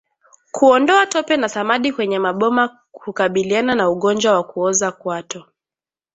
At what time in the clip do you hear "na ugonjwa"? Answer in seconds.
3.75-4.33